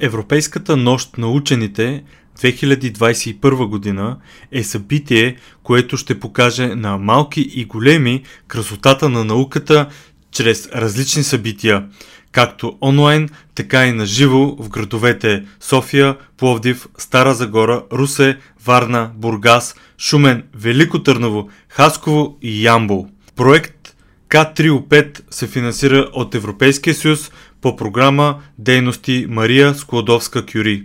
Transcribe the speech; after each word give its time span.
Европейската 0.00 0.76
нощ 0.76 1.18
на 1.18 1.30
учените 1.30 2.02
2021 2.40 3.66
година 3.66 4.16
е 4.52 4.64
събитие, 4.64 5.36
което 5.62 5.96
ще 5.96 6.20
покаже 6.20 6.66
на 6.66 6.98
малки 6.98 7.40
и 7.40 7.64
големи 7.64 8.22
красотата 8.48 9.08
на 9.08 9.24
науката 9.24 9.88
чрез 10.32 10.68
различни 10.74 11.22
събития, 11.22 11.86
както 12.32 12.78
онлайн, 12.82 13.28
така 13.54 13.86
и 13.86 13.92
на 13.92 14.06
живо 14.06 14.56
в 14.58 14.68
градовете 14.68 15.44
София, 15.60 16.16
Пловдив, 16.36 16.88
Стара 16.98 17.34
Загора, 17.34 17.84
Русе, 17.92 18.38
Варна, 18.64 19.10
Бургас, 19.14 19.74
Шумен, 19.98 20.42
Велико 20.54 21.02
Търново, 21.02 21.48
Хасково 21.68 22.38
и 22.42 22.66
Ямбол. 22.66 23.08
Проект 23.36 23.96
К3O5 24.30 25.20
се 25.30 25.46
финансира 25.46 26.10
от 26.12 26.34
Европейския 26.34 26.94
съюз 26.94 27.30
по 27.60 27.76
програма 27.76 28.42
Дейности 28.58 29.26
Мария 29.28 29.74
Складовска-Кюри. 29.74 30.84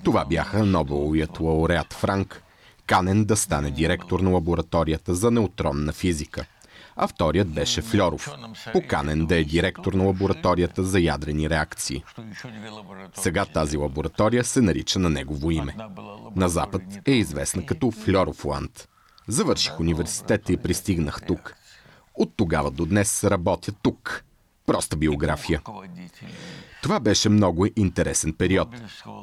Това 0.04 0.26
бяха 0.26 0.66
Нобеловият 0.66 1.40
лауреат 1.40 1.94
Франк, 1.94 2.44
канен 2.88 3.26
да 3.26 3.36
стане 3.36 3.72
директор 3.72 4.20
на 4.20 4.30
лабораторията 4.30 5.16
за 5.16 5.32
неутронна 5.32 5.94
физика– 5.94 6.46
а 6.96 7.08
вторият 7.08 7.48
беше 7.48 7.82
Флоров, 7.82 8.30
поканен 8.74 9.26
да 9.26 9.36
е 9.36 9.44
директор 9.44 9.94
на 9.94 10.04
лабораторията 10.04 10.84
за 10.84 11.00
ядрени 11.00 11.50
реакции. 11.50 12.04
Сега 13.14 13.46
тази 13.46 13.78
лаборатория 13.78 14.44
се 14.44 14.62
нарича 14.62 15.00
на 15.00 15.10
негово 15.10 15.52
име. 15.52 15.76
На 16.36 16.50
Запад 16.50 16.82
е 17.06 17.12
известна 17.12 17.66
като 17.66 17.92
Флоровланд. 17.92 18.90
Завърших 19.28 19.80
университета 19.80 20.54
и 20.54 20.58
пристигнах 20.58 21.22
тук. 21.28 21.56
От 22.16 22.34
тогава 22.36 22.72
до 22.72 22.86
днес 22.86 23.24
работя 23.24 23.72
тук. 23.72 24.24
Проста 24.66 24.98
биография. 24.98 25.62
Това 26.84 27.00
беше 27.00 27.30
много 27.30 27.68
интересен 27.76 28.34
период, 28.34 28.68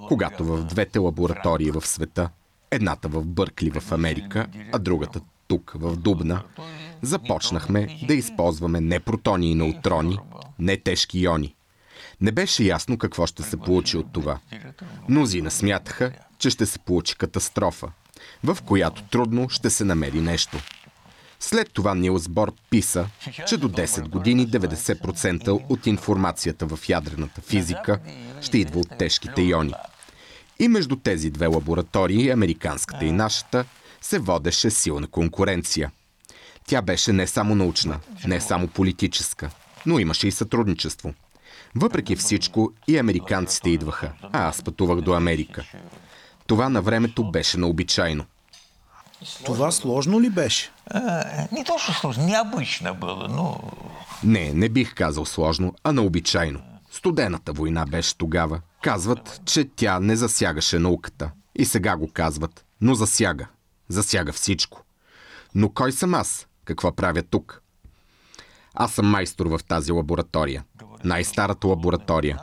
когато 0.08 0.44
в 0.44 0.64
двете 0.64 0.98
лаборатории 0.98 1.70
в 1.70 1.86
света, 1.86 2.30
едната 2.70 3.08
в 3.08 3.24
Бъркли 3.24 3.70
в 3.70 3.92
Америка, 3.92 4.46
а 4.72 4.78
другата 4.78 5.20
тук, 5.48 5.72
в 5.74 5.96
Дубна, 5.96 6.42
започнахме 7.02 7.98
да 8.06 8.14
използваме 8.14 8.80
не 8.80 9.00
протони 9.00 9.50
и 9.50 9.54
неутрони, 9.54 10.18
не 10.58 10.76
тежки 10.76 11.18
иони. 11.18 11.54
Не 12.20 12.32
беше 12.32 12.64
ясно 12.64 12.98
какво 12.98 13.26
ще 13.26 13.42
се 13.42 13.56
получи 13.56 13.96
от 13.96 14.12
това. 14.12 14.38
Мнозина 15.08 15.50
смятаха, 15.50 16.12
че 16.38 16.50
ще 16.50 16.66
се 16.66 16.78
получи 16.78 17.16
катастрофа, 17.16 17.88
в 18.44 18.58
която 18.64 19.02
трудно 19.02 19.48
ще 19.48 19.70
се 19.70 19.84
намери 19.84 20.20
нещо. 20.20 20.58
След 21.40 21.72
това 21.72 21.94
Нилс 21.94 22.28
Бор 22.28 22.52
писа, 22.70 23.06
че 23.46 23.56
до 23.56 23.68
10 23.68 24.08
години 24.08 24.48
90% 24.48 25.64
от 25.68 25.86
информацията 25.86 26.66
в 26.66 26.88
ядрената 26.88 27.40
физика 27.40 27.98
ще 28.40 28.58
идва 28.58 28.80
от 28.80 28.98
тежките 28.98 29.42
иони. 29.42 29.74
И 30.58 30.68
между 30.68 30.96
тези 30.96 31.30
две 31.30 31.46
лаборатории, 31.46 32.30
американската 32.30 33.04
и 33.04 33.12
нашата, 33.12 33.64
се 34.00 34.18
водеше 34.18 34.70
силна 34.70 35.06
конкуренция. 35.06 35.90
Тя 36.66 36.82
беше 36.82 37.12
не 37.12 37.26
само 37.26 37.54
научна, 37.54 38.00
не 38.26 38.40
само 38.40 38.68
политическа, 38.68 39.50
но 39.86 39.98
имаше 39.98 40.28
и 40.28 40.32
сътрудничество. 40.32 41.14
Въпреки 41.74 42.16
всичко 42.16 42.72
и 42.88 42.98
американците 42.98 43.70
идваха, 43.70 44.12
а 44.22 44.48
аз 44.48 44.62
пътувах 44.62 45.00
до 45.00 45.12
Америка. 45.12 45.64
Това 46.46 46.68
на 46.68 46.82
времето 46.82 47.30
беше 47.30 47.58
необичайно. 47.58 48.24
Това 49.44 49.70
сложно 49.72 50.20
ли 50.20 50.30
беше? 50.30 50.70
Не 51.52 51.64
точно 51.64 51.94
сложно, 51.94 52.26
необычно 52.26 52.94
было, 52.94 53.28
но... 53.28 53.60
Не, 54.24 54.52
не 54.52 54.68
бих 54.68 54.94
казал 54.94 55.26
сложно, 55.26 55.74
а 55.84 55.92
необичайно. 55.92 56.60
Студената 56.92 57.52
война 57.52 57.86
беше 57.86 58.16
тогава. 58.16 58.60
Казват, 58.82 59.40
че 59.44 59.68
тя 59.76 60.00
не 60.00 60.16
засягаше 60.16 60.78
науката. 60.78 61.30
И 61.56 61.64
сега 61.64 61.96
го 61.96 62.10
казват, 62.12 62.64
но 62.80 62.94
засяга 62.94 63.46
засяга 63.92 64.32
всичко. 64.32 64.82
Но 65.54 65.68
кой 65.68 65.92
съм 65.92 66.14
аз? 66.14 66.46
Какво 66.64 66.96
правя 66.96 67.22
тук? 67.22 67.62
Аз 68.74 68.92
съм 68.92 69.06
майстор 69.06 69.46
в 69.46 69.60
тази 69.68 69.92
лаборатория. 69.92 70.64
Най-старата 71.04 71.66
лаборатория. 71.66 72.38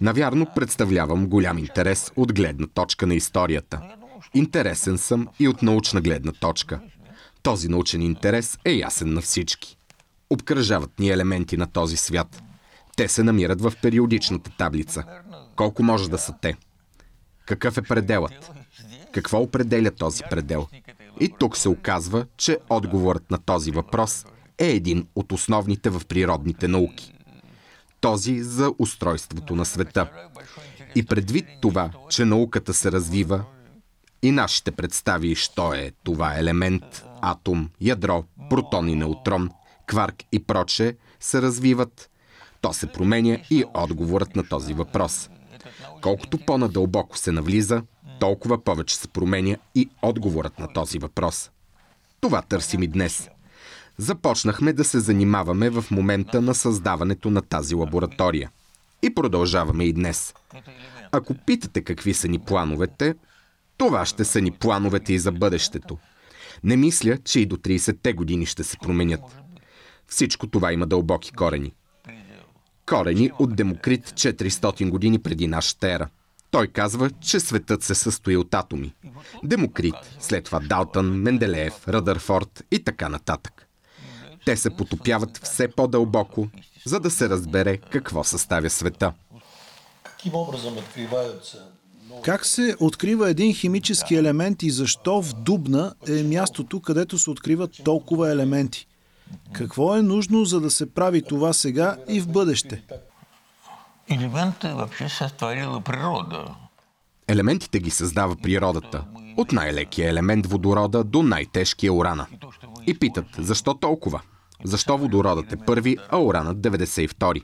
Навярно 0.00 0.46
представлявам 0.54 1.26
голям 1.26 1.58
интерес 1.58 2.12
от 2.16 2.34
гледна 2.34 2.66
точка 2.66 3.06
на 3.06 3.14
историята. 3.14 3.80
Интересен 4.34 4.98
съм 4.98 5.28
и 5.38 5.48
от 5.48 5.62
научна 5.62 6.00
гледна 6.00 6.32
точка. 6.32 6.80
Този 7.42 7.68
научен 7.68 8.02
интерес 8.02 8.58
е 8.64 8.72
ясен 8.72 9.12
на 9.12 9.20
всички. 9.20 9.76
Обкръжават 10.30 10.98
ни 10.98 11.10
елементи 11.10 11.56
на 11.56 11.66
този 11.66 11.96
свят. 11.96 12.42
Те 12.96 13.08
се 13.08 13.22
намират 13.22 13.60
в 13.60 13.72
периодичната 13.82 14.50
таблица. 14.58 15.04
Колко 15.56 15.82
може 15.82 16.10
да 16.10 16.18
са 16.18 16.34
те? 16.40 16.56
Какъв 17.46 17.78
е 17.78 17.82
пределът? 17.82 18.50
Какво 19.12 19.40
определя 19.40 19.90
този 19.90 20.22
предел? 20.30 20.66
И 21.20 21.34
тук 21.38 21.56
се 21.56 21.68
оказва, 21.68 22.26
че 22.36 22.58
отговорът 22.70 23.30
на 23.30 23.38
този 23.38 23.70
въпрос 23.70 24.26
е 24.58 24.70
един 24.70 25.06
от 25.14 25.32
основните 25.32 25.90
в 25.90 26.02
природните 26.08 26.68
науки. 26.68 27.12
Този 28.00 28.42
за 28.42 28.72
устройството 28.78 29.56
на 29.56 29.64
света. 29.64 30.10
И 30.94 31.06
предвид 31.06 31.46
това, 31.60 31.90
че 32.08 32.24
науката 32.24 32.74
се 32.74 32.92
развива, 32.92 33.44
и 34.22 34.30
нашите 34.30 34.70
представи, 34.70 35.34
що 35.34 35.74
е 35.74 35.92
това 36.04 36.38
елемент, 36.38 37.04
атом, 37.20 37.70
ядро, 37.80 38.24
протон 38.50 38.88
и 38.88 38.94
неутрон, 38.94 39.50
кварк 39.86 40.24
и 40.32 40.44
проче, 40.44 40.96
се 41.20 41.42
развиват, 41.42 42.10
то 42.60 42.72
се 42.72 42.86
променя 42.86 43.38
и 43.50 43.64
отговорът 43.74 44.36
на 44.36 44.48
този 44.48 44.74
въпрос. 44.74 45.30
Колкото 46.00 46.38
по-надълбоко 46.38 47.18
се 47.18 47.32
навлиза, 47.32 47.82
толкова 48.20 48.64
повече 48.64 48.96
се 48.96 49.08
променя 49.08 49.56
и 49.74 49.88
отговорът 50.02 50.58
на 50.58 50.72
този 50.72 50.98
въпрос. 50.98 51.50
Това 52.20 52.42
търсим 52.42 52.82
и 52.82 52.86
днес. 52.86 53.28
Започнахме 53.98 54.72
да 54.72 54.84
се 54.84 55.00
занимаваме 55.00 55.70
в 55.70 55.84
момента 55.90 56.42
на 56.42 56.54
създаването 56.54 57.30
на 57.30 57.42
тази 57.42 57.74
лаборатория. 57.74 58.50
И 59.02 59.14
продължаваме 59.14 59.84
и 59.84 59.92
днес. 59.92 60.34
Ако 61.12 61.34
питате 61.34 61.84
какви 61.84 62.14
са 62.14 62.28
ни 62.28 62.38
плановете, 62.38 63.14
това 63.76 64.06
ще 64.06 64.24
са 64.24 64.40
ни 64.40 64.50
плановете 64.50 65.12
и 65.12 65.18
за 65.18 65.32
бъдещето. 65.32 65.98
Не 66.64 66.76
мисля, 66.76 67.18
че 67.18 67.40
и 67.40 67.46
до 67.46 67.56
30-те 67.56 68.12
години 68.12 68.46
ще 68.46 68.64
се 68.64 68.78
променят. 68.78 69.38
Всичко 70.06 70.46
това 70.46 70.72
има 70.72 70.86
дълбоки 70.86 71.32
корени. 71.32 71.72
Корени 72.88 73.30
от 73.38 73.56
Демокрит 73.56 74.10
400 74.10 74.90
години 74.90 75.18
преди 75.18 75.46
нашата 75.46 75.92
ера. 75.92 76.08
Той 76.50 76.66
казва, 76.66 77.10
че 77.10 77.40
светът 77.40 77.82
се 77.82 77.94
състои 77.94 78.36
от 78.36 78.54
атоми. 78.54 78.94
Демокрит, 79.44 79.94
след 80.20 80.44
това 80.44 80.60
Далтън, 80.60 81.06
Менделеев, 81.06 81.88
Радърфорд 81.88 82.64
и 82.70 82.84
така 82.84 83.08
нататък. 83.08 83.66
Те 84.44 84.56
се 84.56 84.70
потопяват 84.70 85.38
все 85.42 85.68
по-дълбоко, 85.68 86.48
за 86.86 87.00
да 87.00 87.10
се 87.10 87.28
разбере 87.28 87.76
какво 87.76 88.24
съставя 88.24 88.70
света. 88.70 89.12
Как 92.24 92.46
се 92.46 92.76
открива 92.80 93.30
един 93.30 93.54
химически 93.54 94.14
елемент 94.14 94.62
и 94.62 94.70
защо 94.70 95.22
в 95.22 95.34
Дубна 95.34 95.94
е 96.08 96.22
мястото, 96.22 96.80
където 96.80 97.18
се 97.18 97.30
откриват 97.30 97.70
толкова 97.84 98.32
елементи? 98.32 98.87
Какво 99.52 99.96
е 99.96 100.02
нужно, 100.02 100.44
за 100.44 100.60
да 100.60 100.70
се 100.70 100.94
прави 100.94 101.22
това 101.22 101.52
сега 101.52 101.96
и 102.08 102.20
в 102.20 102.28
бъдеще? 102.28 102.82
Елементы 104.10 104.68
вообще 104.74 105.08
сътворила 105.08 105.80
природа. 105.80 106.54
Елементите 107.28 107.78
ги 107.78 107.90
създава 107.90 108.36
природата. 108.36 109.04
От 109.36 109.52
най-лекия 109.52 110.10
елемент 110.10 110.46
водорода 110.46 111.04
до 111.04 111.22
най-тежкия 111.22 111.92
урана. 111.92 112.26
И 112.86 112.98
питат, 112.98 113.26
защо 113.38 113.74
толкова? 113.74 114.20
Защо 114.64 114.98
водородът 114.98 115.52
е 115.52 115.56
първи, 115.56 115.96
а 116.10 116.18
уранът 116.18 116.58
92? 116.58 117.42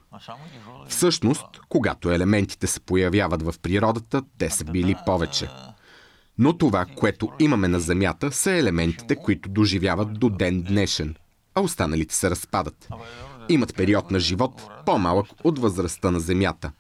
Всъщност, 0.89 1.47
когато 1.69 2.11
елементите 2.11 2.67
се 2.67 2.81
появяват 2.81 3.43
в 3.43 3.55
природата, 3.63 4.23
те 4.39 4.51
са 4.51 4.65
били 4.65 4.97
повече. 5.07 5.49
Но 6.39 6.59
това, 6.59 6.87
което 6.97 7.31
имаме 7.39 7.69
на 7.69 7.81
Земята, 7.81 8.33
са 8.33 8.51
елементите, 8.51 9.17
които 9.17 9.49
доживяват 9.49 10.19
до 10.19 10.29
ден 10.29 10.63
днешен, 10.63 11.15
а 11.55 11.61
останалите 11.61 12.15
се 12.15 12.31
разпадат. 12.31 12.89
Имат 13.49 13.77
период 13.77 14.11
на 14.11 14.21
живот 14.21 14.63
по-малък 14.87 15.27
от 15.45 15.59
възрастта 15.59 16.11
на 16.11 16.21
Земята. 16.21 16.73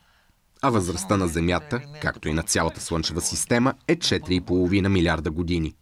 А 0.62 0.71
възрастта 0.71 1.17
на 1.17 1.29
Земята, 1.29 1.81
както 2.03 2.29
и 2.29 2.32
на 2.32 2.43
цялата 2.43 2.81
Слънчева 2.81 3.21
система, 3.21 3.75
е 3.88 3.97
4,5 3.97 4.88
милиарда 4.88 5.31
години. 5.31 5.75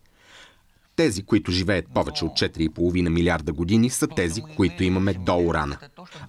Тези, 0.97 1.23
които 1.23 1.53
живеят 1.53 1.87
повече 1.94 2.25
от 2.25 2.33
4,5 2.33 3.09
милиарда 3.09 3.53
години, 3.53 3.91
са 3.91 4.09
тези, 4.09 4.43
които 4.56 4.85
имаме 4.85 5.15
до 5.15 5.38
Урана. 5.38 5.79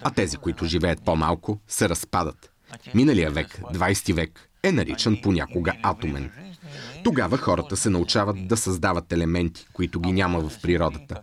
А 0.02 0.10
тези, 0.10 0.36
които 0.36 0.64
живеят 0.64 1.04
по-малко, 1.04 1.58
се 1.68 1.88
разпадат. 1.88 2.50
Миналия 2.94 3.30
век, 3.30 3.60
20 3.74 4.12
век, 4.12 4.50
е 4.62 4.72
наричан 4.72 5.18
понякога 5.22 5.72
атомен. 5.82 6.30
Тогава 7.04 7.36
хората 7.36 7.76
се 7.76 7.90
научават 7.90 8.48
да 8.48 8.56
създават 8.56 9.12
елементи, 9.12 9.66
които 9.72 10.00
ги 10.00 10.12
няма 10.12 10.40
в 10.40 10.60
природата, 10.62 11.20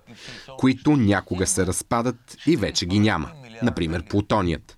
които 0.57 0.91
някога 0.91 1.47
се 1.47 1.65
разпадат 1.65 2.37
и 2.47 2.57
вече 2.57 2.85
ги 2.85 2.99
няма. 2.99 3.31
Например, 3.63 4.03
плутоният. 4.09 4.77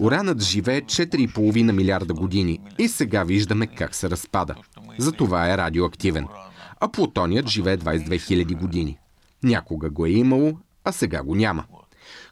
Уранът 0.00 0.42
живее 0.42 0.80
4,5 0.80 1.72
милиарда 1.72 2.14
години 2.14 2.60
и 2.78 2.88
сега 2.88 3.24
виждаме 3.24 3.66
как 3.66 3.94
се 3.94 4.10
разпада. 4.10 4.54
Затова 4.98 5.52
е 5.52 5.58
радиоактивен. 5.58 6.26
А 6.80 6.88
плутоният 6.88 7.48
живее 7.48 7.78
22 7.78 8.08
000 8.08 8.56
години. 8.56 8.98
Някога 9.42 9.90
го 9.90 10.06
е 10.06 10.10
имало, 10.10 10.58
а 10.84 10.92
сега 10.92 11.22
го 11.22 11.34
няма. 11.34 11.64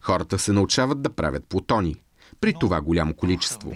Хората 0.02 0.38
се 0.38 0.52
научават 0.52 1.02
да 1.02 1.10
правят 1.10 1.46
плутони. 1.48 1.96
При 2.40 2.54
това 2.60 2.80
голямо 2.80 3.14
количество. 3.14 3.72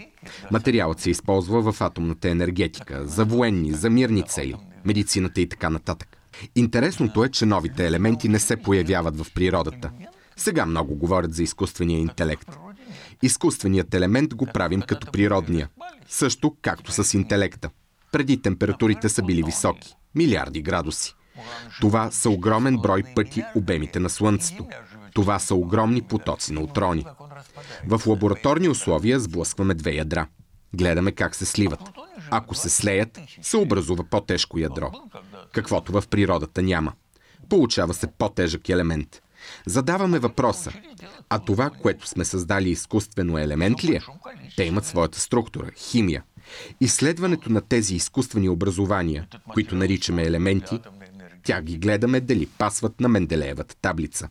Материалът 0.51 1.01
се 1.01 1.11
използва 1.11 1.73
в 1.73 1.81
атомната 1.81 2.31
енергетика, 2.31 3.07
за 3.07 3.25
военни, 3.25 3.73
за 3.73 3.91
мирни 3.91 4.23
цели, 4.23 4.55
медицината 4.85 5.41
и 5.41 5.49
така 5.49 5.71
нататък. 5.71 6.17
Интересното 6.57 7.25
е, 7.25 7.29
че 7.29 7.47
новите 7.47 7.87
елементи 7.87 8.29
не 8.29 8.39
се 8.39 8.57
появяват 8.57 9.21
в 9.21 9.27
природата. 9.35 9.91
Сега 10.37 10.67
много 10.67 10.95
говорят 10.95 11.35
за 11.35 11.43
изкуствения 11.43 12.01
интелект. 12.01 12.59
Изкуственият 13.23 13.95
елемент 13.95 14.35
го 14.35 14.47
правим 14.47 14.83
като 14.83 15.13
природния. 15.13 15.69
Също 16.09 16.57
както 16.63 16.93
с 16.93 17.15
интелекта. 17.15 17.71
Преди 18.13 18.43
температурите 18.43 19.09
са 19.09 19.23
били 19.23 19.43
високи 19.43 19.95
милиарди 20.17 20.63
градуси. 20.63 21.15
Това 21.81 22.11
са 22.11 22.31
огромен 22.31 22.77
брой 22.77 23.03
пъти 23.15 23.43
обемите 23.55 24.01
на 24.01 24.11
Слънцето. 24.11 24.67
Това 25.17 25.39
са 25.39 25.55
огромни 25.55 26.03
потоци 26.03 26.53
на 26.53 26.61
утрони. 26.61 27.05
В 27.87 28.01
лабораторни 28.07 28.69
условия 28.69 29.21
сблъскваме 29.21 29.75
две 29.75 29.93
ядра. 29.93 30.27
Гледаме 30.75 31.13
как 31.13 31.35
се 31.35 31.47
сливат. 31.47 31.81
Ако 32.31 32.55
се 32.55 32.69
слеят, 32.69 33.21
се 33.43 33.57
образува 33.57 34.05
по-тежко 34.11 34.59
ядро, 34.59 34.93
каквото 35.53 35.93
в 35.93 36.09
природата 36.11 36.63
няма. 36.63 36.93
Получава 37.49 37.95
се 37.95 38.07
по-тежък 38.07 38.69
елемент. 38.69 39.23
Задаваме 39.67 40.19
въпроса, 40.19 40.73
а 41.29 41.39
това, 41.39 41.71
което 41.71 42.09
сме 42.09 42.25
създали 42.25 42.71
изкуствено 42.71 43.39
елемент 43.39 43.85
ли 43.85 43.97
е? 43.97 44.01
Те 44.57 44.65
имат 44.65 44.87
своята 44.87 45.21
структура, 45.21 45.71
химия. 45.77 46.23
Изследването 46.81 47.53
на 47.53 47.61
тези 47.61 47.95
изкуствени 47.95 48.49
образования, 48.49 49.27
които 49.53 49.75
наричаме 49.75 50.23
елементи, 50.23 50.81
тя 51.45 51.63
ги 51.63 51.79
гледаме 51.79 52.21
дали 52.21 52.47
пасват 52.47 53.01
на 53.01 53.09
Менделеевата 53.09 53.77
таблица. 53.77 54.29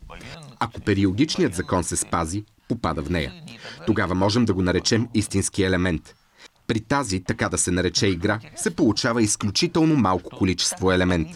Ако 0.59 0.81
периодичният 0.81 1.55
закон 1.55 1.83
се 1.83 1.95
спази, 1.95 2.43
попада 2.67 3.01
в 3.01 3.09
нея. 3.09 3.33
Тогава 3.85 4.15
можем 4.15 4.45
да 4.45 4.53
го 4.53 4.61
наречем 4.61 5.07
истински 5.13 5.63
елемент. 5.63 6.15
При 6.67 6.79
тази, 6.79 7.23
така 7.23 7.49
да 7.49 7.57
се 7.57 7.71
нарече 7.71 8.07
игра, 8.07 8.39
се 8.55 8.75
получава 8.75 9.21
изключително 9.21 9.95
малко 9.95 10.37
количество 10.37 10.91
елемент. 10.91 11.27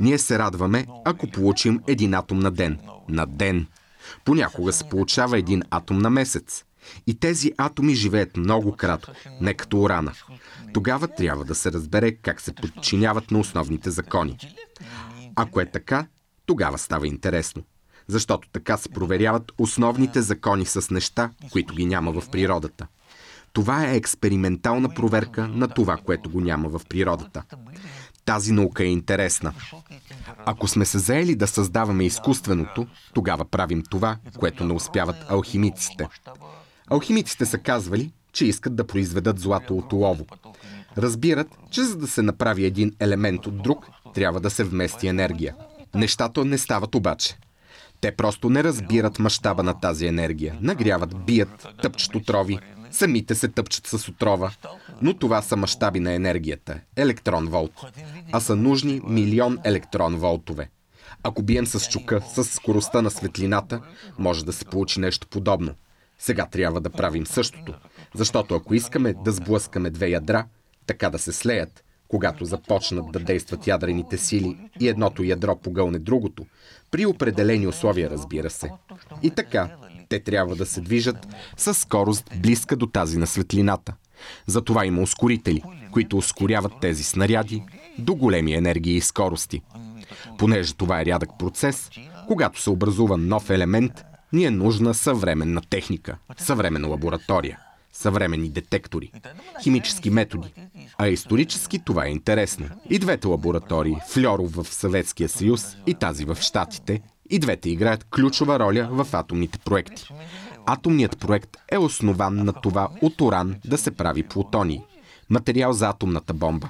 Ние 0.00 0.18
се 0.18 0.38
радваме, 0.38 0.86
ако 1.04 1.30
получим 1.30 1.80
един 1.86 2.14
атом 2.14 2.38
на 2.38 2.50
ден. 2.50 2.78
На 3.08 3.26
ден. 3.26 3.66
Понякога 4.24 4.72
се 4.72 4.88
получава 4.88 5.38
един 5.38 5.62
атом 5.70 5.98
на 5.98 6.10
месец. 6.10 6.64
И 7.06 7.14
тези 7.14 7.52
атоми 7.56 7.94
живеят 7.94 8.36
много 8.36 8.72
кратко, 8.72 9.12
не 9.40 9.54
като 9.54 9.80
урана. 9.80 10.12
Тогава 10.74 11.08
трябва 11.08 11.44
да 11.44 11.54
се 11.54 11.72
разбере 11.72 12.12
как 12.12 12.40
се 12.40 12.54
подчиняват 12.54 13.30
на 13.30 13.38
основните 13.38 13.90
закони. 13.90 14.38
Ако 15.36 15.60
е 15.60 15.70
така, 15.70 16.06
тогава 16.46 16.78
става 16.78 17.06
интересно. 17.06 17.62
Защото 18.08 18.48
така 18.52 18.76
се 18.76 18.88
проверяват 18.88 19.52
основните 19.58 20.22
закони 20.22 20.66
с 20.66 20.90
неща, 20.90 21.30
които 21.52 21.74
ги 21.74 21.86
няма 21.86 22.20
в 22.20 22.30
природата. 22.30 22.86
Това 23.52 23.86
е 23.86 23.96
експериментална 23.96 24.94
проверка 24.94 25.48
на 25.48 25.68
това, 25.68 25.96
което 25.96 26.30
го 26.30 26.40
няма 26.40 26.68
в 26.68 26.80
природата. 26.88 27.42
Тази 28.24 28.52
наука 28.52 28.84
е 28.84 28.86
интересна. 28.86 29.52
Ако 30.46 30.68
сме 30.68 30.84
се 30.84 30.98
заели 30.98 31.34
да 31.34 31.46
създаваме 31.46 32.04
изкуственото, 32.04 32.86
тогава 33.14 33.44
правим 33.44 33.82
това, 33.90 34.16
което 34.38 34.64
не 34.64 34.72
успяват 34.72 35.16
алхимиците. 35.28 36.08
Алхимиците 36.90 37.46
са 37.46 37.58
казвали, 37.58 38.12
че 38.32 38.46
искат 38.46 38.76
да 38.76 38.86
произведат 38.86 39.38
злато 39.38 39.76
от 39.76 39.92
олово. 39.92 40.26
Разбират, 40.98 41.48
че 41.70 41.82
за 41.84 41.96
да 41.96 42.06
се 42.06 42.22
направи 42.22 42.64
един 42.64 42.92
елемент 43.00 43.46
от 43.46 43.62
друг, 43.62 43.86
трябва 44.14 44.40
да 44.40 44.50
се 44.50 44.64
вмести 44.64 45.06
енергия. 45.08 45.54
Нещата 45.94 46.44
не 46.44 46.58
стават 46.58 46.94
обаче. 46.94 47.38
Те 48.02 48.12
просто 48.12 48.50
не 48.50 48.64
разбират 48.64 49.18
мащаба 49.18 49.62
на 49.62 49.80
тази 49.80 50.06
енергия. 50.06 50.58
Нагряват, 50.60 51.24
бият, 51.24 51.68
тъпчат 51.82 52.14
отрови, 52.14 52.58
самите 52.90 53.34
се 53.34 53.48
тъпчат 53.48 53.86
с 53.86 54.08
отрова. 54.08 54.50
Но 55.02 55.14
това 55.14 55.42
са 55.42 55.56
мащаби 55.56 56.00
на 56.00 56.12
енергията– 56.12 56.80
електрон-волт. 56.96 57.72
А 58.32 58.40
са 58.40 58.56
нужни 58.56 59.00
милион 59.04 59.58
електрон-волтове. 59.64 60.68
Ако 61.22 61.42
бием 61.42 61.66
с 61.66 61.88
чука, 61.90 62.20
с 62.34 62.44
скоростта 62.44 63.02
на 63.02 63.10
светлината, 63.10 63.80
може 64.18 64.44
да 64.44 64.52
се 64.52 64.64
получи 64.64 65.00
нещо 65.00 65.26
подобно. 65.26 65.74
Сега 66.18 66.46
трябва 66.46 66.80
да 66.80 66.90
правим 66.90 67.26
същото. 67.26 67.74
Защото 68.14 68.54
ако 68.54 68.74
искаме 68.74 69.14
да 69.24 69.32
сблъскаме 69.32 69.90
две 69.90 70.08
ядра, 70.08 70.46
така 70.86 71.10
да 71.10 71.18
се 71.18 71.32
слеят, 71.32 71.84
когато 72.12 72.44
започнат 72.44 73.12
да 73.12 73.18
действат 73.18 73.66
ядрените 73.66 74.18
сили 74.18 74.56
и 74.80 74.88
едното 74.88 75.22
ядро 75.22 75.56
погълне 75.56 75.98
другото, 75.98 76.46
при 76.90 77.06
определени 77.06 77.66
условия, 77.66 78.10
разбира 78.10 78.50
се. 78.50 78.70
И 79.22 79.30
така, 79.30 79.70
те 80.08 80.20
трябва 80.20 80.56
да 80.56 80.66
се 80.66 80.80
движат 80.80 81.26
с 81.56 81.74
скорост 81.74 82.30
близка 82.36 82.76
до 82.76 82.86
тази 82.86 83.18
на 83.18 83.26
светлината. 83.26 83.94
Затова 84.46 84.86
има 84.86 85.02
ускорители, 85.02 85.62
които 85.92 86.16
ускоряват 86.16 86.72
тези 86.80 87.04
снаряди 87.04 87.62
до 87.98 88.14
големи 88.14 88.54
енергии 88.54 88.96
и 88.96 89.00
скорости. 89.00 89.62
Понеже 90.38 90.74
това 90.74 91.00
е 91.00 91.06
рядък 91.06 91.30
процес, 91.38 91.90
когато 92.28 92.60
се 92.60 92.70
образува 92.70 93.16
нов 93.16 93.50
елемент, 93.50 94.04
ни 94.32 94.44
е 94.44 94.50
нужна 94.50 94.94
съвременна 94.94 95.60
техника, 95.70 96.16
съвременна 96.36 96.88
лаборатория, 96.88 97.58
съвременни 97.92 98.48
детектори, 98.48 99.12
химически 99.62 100.10
методи. 100.10 100.52
А 100.98 101.08
исторически 101.08 101.78
това 101.78 102.06
е 102.06 102.10
интересно. 102.10 102.66
И 102.90 102.98
двете 102.98 103.28
лаборатории, 103.28 103.96
Флоров 104.08 104.54
в 104.54 104.74
Съветския 104.74 105.28
съюз 105.28 105.76
и 105.86 105.94
тази 105.94 106.24
в 106.24 106.38
Штатите, 106.40 107.00
и 107.30 107.38
двете 107.38 107.70
играят 107.70 108.04
ключова 108.04 108.58
роля 108.58 108.88
в 108.90 109.06
атомните 109.12 109.58
проекти. 109.58 110.08
Атомният 110.66 111.18
проект 111.18 111.56
е 111.72 111.78
основан 111.78 112.44
на 112.44 112.52
това 112.52 112.88
от 113.02 113.20
уран 113.20 113.56
да 113.64 113.78
се 113.78 113.90
прави 113.90 114.22
плутоний, 114.22 114.80
материал 115.30 115.72
за 115.72 115.88
атомната 115.88 116.34
бомба. 116.34 116.68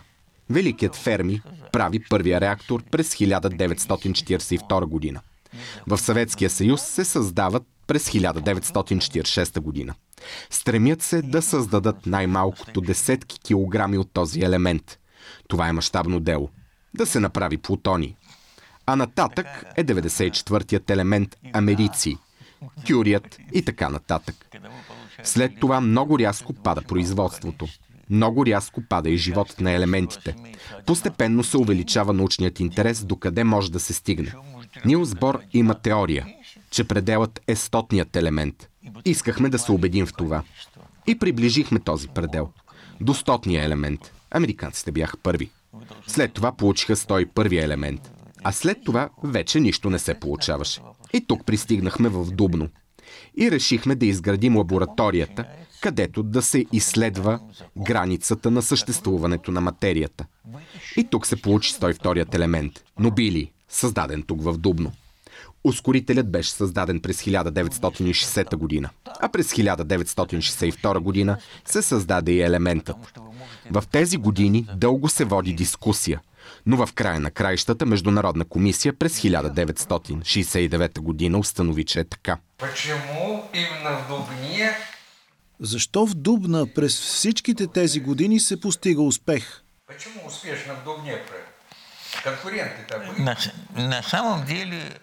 Великият 0.51 0.97
Ферми 0.97 1.43
прави 1.73 2.05
първия 2.11 2.41
реактор 2.41 2.83
през 2.91 3.15
1942 3.15 4.85
година. 4.85 5.21
В 5.87 5.99
Съветския 5.99 6.51
съюз 6.51 6.83
се 6.83 7.05
създават 7.05 7.63
през 7.87 8.11
1946 8.11 9.61
година. 9.61 9.95
Стремят 10.51 11.03
се 11.03 11.23
да 11.23 11.43
създадат 11.43 12.07
най-малкото 12.07 12.81
десетки 12.81 13.41
килограми 13.41 13.99
от 13.99 14.11
този 14.13 14.41
елемент. 14.41 14.99
Това 15.49 15.69
е 15.69 15.73
мащабно 15.73 16.21
дело. 16.21 16.51
Да 16.95 17.07
се 17.07 17.21
направи 17.21 17.59
плутони. 17.59 18.17
А 18.87 18.97
нататък 18.97 19.47
е 19.77 19.85
94-тият 19.85 20.91
елемент 20.91 21.37
америци, 21.53 22.17
кюрият 22.89 23.39
и 23.53 23.63
така 23.63 23.89
нататък. 23.89 24.35
След 25.23 25.53
това 25.61 25.81
много 25.81 26.19
рязко 26.19 26.53
пада 26.53 26.83
производството. 26.83 27.67
Много 28.11 28.47
рязко 28.47 28.83
пада 28.89 29.11
и 29.11 29.17
животът 29.17 29.61
на 29.61 29.73
елементите. 29.73 30.35
Постепенно 30.87 31.45
се 31.45 31.57
увеличава 31.57 32.13
научният 32.13 32.61
интерес 32.61 33.05
до 33.05 33.17
къде 33.17 33.45
може 33.45 33.73
да 33.73 33.81
се 33.81 33.93
стигне. 33.93 34.33
Нилс 34.85 35.15
Бор 35.15 35.41
има 35.53 35.75
теория, 35.75 36.27
че 36.71 36.85
пределът 36.85 37.41
е 37.47 37.57
стотният 37.57 38.17
елемент. 38.17 38.69
Искахме 39.05 39.49
да 39.49 39.59
се 39.59 39.73
убедим 39.73 40.07
в 40.07 40.13
това. 40.13 40.43
И 41.07 41.19
приближихме 41.19 41.79
този 41.79 42.09
предел. 42.09 42.49
До 43.01 43.15
стотния 43.15 43.65
елемент. 43.65 44.13
Американците 44.31 44.93
бяха 44.93 45.17
първи. 45.17 45.51
След 46.07 46.33
това 46.33 46.53
получиха 46.53 46.97
101 46.97 47.65
елемент. 47.65 48.13
А 48.45 48.53
след 48.53 48.79
това 48.85 49.09
вече 49.25 49.61
нищо 49.61 49.91
не 49.91 49.99
се 49.99 50.15
получаваше. 50.15 50.81
И 51.13 51.27
тук 51.27 51.47
пристигнахме 51.47 52.09
в 52.09 52.25
Дубно. 52.25 52.69
И 53.37 53.51
решихме 53.51 53.95
да 53.95 54.07
изградим 54.07 54.57
лабораторията, 54.57 55.45
където 55.81 56.23
да 56.23 56.43
се 56.43 56.65
изследва 56.73 57.41
границата 57.79 58.51
на 58.51 58.63
съществуването 58.63 59.51
на 59.51 59.61
материята. 59.61 60.27
И 60.97 61.05
тук 61.05 61.27
се 61.27 61.43
получи 61.43 61.73
102-ият 61.73 62.35
елемент– 62.35 62.73
Нобили, 62.99 63.53
създаден 63.69 64.23
тук 64.23 64.43
в 64.43 64.59
Дубно. 64.59 64.93
Ускорителят 65.65 66.31
беше 66.31 66.51
създаден 66.51 67.01
през 67.01 67.23
1960 67.23 68.57
година, 68.57 68.91
а 69.21 69.29
през 69.29 69.53
1962 69.53 70.99
година 70.99 71.37
се 71.65 71.83
създаде 71.83 72.33
и 72.33 72.41
елементът. 72.41 72.97
В 73.71 73.85
тези 73.93 74.17
години 74.17 74.67
дълго 74.77 75.09
се 75.09 75.25
води 75.25 75.53
дискусия, 75.53 76.21
но 76.67 76.87
в 76.87 76.93
края 76.93 77.21
на 77.21 77.31
краищата 77.31 77.87
Международна 77.87 78.45
комисия 78.45 78.93
през 78.93 79.21
1969 79.21 81.01
година 81.01 81.39
установи, 81.39 81.85
че 81.85 82.01
е 82.01 82.05
така. 82.05 82.39
Почему 82.59 83.43
именно 83.55 83.99
в 83.99 84.09
Дубне 84.09 84.77
Защо 85.61 86.07
в 86.07 86.15
Дубна 86.15 86.67
през 86.75 87.01
всичките 87.01 87.67
тези 87.67 88.01
години 88.01 88.41
се 88.41 88.61
постига 88.61 89.03
успех? 89.03 89.63
Почему 89.87 90.15
успешно 90.27 90.75
в 90.75 90.85
Дубне 90.85 91.23
проект? 91.27 91.49
Конкуренты-то 92.25 92.99
были? 92.99 93.23
На, 93.23 93.37
на 93.89 94.03
самом 94.03 94.45
деле... 94.45 94.99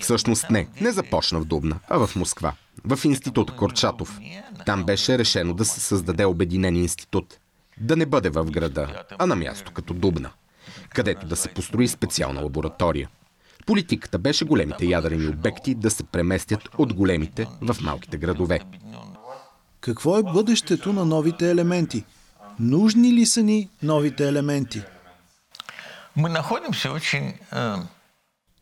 Всъщност 0.00 0.50
не, 0.50 0.68
не 0.80 0.92
започна 0.92 1.40
в 1.40 1.44
Дубна, 1.44 1.78
а 1.88 2.06
в 2.06 2.16
Москва, 2.16 2.52
в 2.84 3.04
институт 3.04 3.56
Корчатов. 3.56 4.20
Там 4.66 4.84
беше 4.84 5.18
решено 5.18 5.54
да 5.54 5.64
се 5.64 5.80
създаде 5.80 6.24
обединен 6.24 6.76
институт. 6.76 7.38
Да 7.80 7.96
не 7.96 8.06
бъде 8.06 8.30
в 8.30 8.44
града, 8.44 9.04
а 9.18 9.26
на 9.26 9.36
място 9.36 9.72
като 9.72 9.94
Дубна, 9.94 10.30
където 10.94 11.26
да 11.26 11.36
се 11.36 11.48
построи 11.48 11.88
специална 11.88 12.40
лаборатория. 12.40 13.08
Политиката 13.66 14.18
беше 14.18 14.44
големите 14.44 14.86
ядрени 14.86 15.28
обекти 15.28 15.74
да 15.74 15.90
се 15.90 16.04
преместят 16.04 16.68
от 16.78 16.94
големите 16.94 17.46
в 17.60 17.76
малките 17.80 18.16
градове. 18.16 18.60
Какво 19.80 20.18
е 20.18 20.22
бъдещето 20.22 20.92
на 20.92 21.04
новите 21.04 21.50
елементи? 21.50 22.04
Нужни 22.60 23.12
ли 23.12 23.26
са 23.26 23.42
ни 23.42 23.68
новите 23.82 24.28
елементи? 24.28 24.82
Мы 26.16 26.28
находимся 26.28 26.92
очень... 26.92 27.34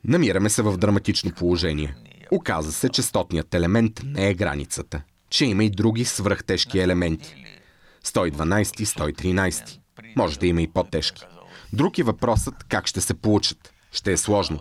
Намираме 0.04 0.50
се 0.50 0.62
в 0.62 0.76
драматично 0.76 1.30
положение. 1.30 1.95
Оказа 2.30 2.73
се, 2.73 2.88
че 2.88 3.02
стотният 3.02 3.54
елемент 3.54 4.00
не 4.04 4.28
е 4.28 4.35
границата, 4.35 5.02
че 5.30 5.45
има 5.45 5.64
и 5.64 5.71
други 5.71 6.04
свръхтежки 6.04 6.78
елементи. 6.78 7.35
112, 8.04 8.64
113. 8.85 9.78
Може 10.16 10.38
да 10.38 10.47
има 10.47 10.62
и 10.62 10.69
по-тежки. 10.69 11.23
Друг 11.73 11.99
е 11.99 12.02
въпросът 12.02 12.54
как 12.69 12.87
ще 12.87 13.00
се 13.00 13.14
получат. 13.14 13.73
Ще 13.92 14.12
е 14.12 14.16
сложно. 14.16 14.61